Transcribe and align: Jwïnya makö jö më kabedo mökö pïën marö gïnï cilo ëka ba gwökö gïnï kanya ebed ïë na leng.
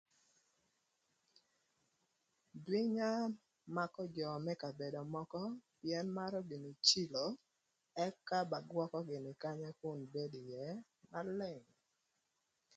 Jwïnya 2.63 3.09
makö 3.75 4.03
jö 4.15 4.29
më 4.45 4.53
kabedo 4.61 5.01
mökö 5.15 5.43
pïën 5.79 6.07
marö 6.17 6.39
gïnï 6.49 6.71
cilo 6.87 7.25
ëka 8.05 8.39
ba 8.51 8.57
gwökö 8.69 8.99
gïnï 9.09 9.31
kanya 9.43 9.69
ebed 10.03 10.31
ïë 10.43 10.69
na 11.11 11.19
leng. 11.37 11.65